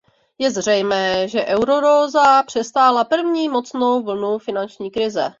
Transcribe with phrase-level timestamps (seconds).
[0.39, 5.29] Je zřejmé, že eurozóna přestála první mocnou vlnu finanční krize.